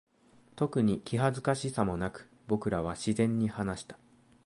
[0.55, 3.99] 特に気恥ずかしさもなく、僕らは自然に話した。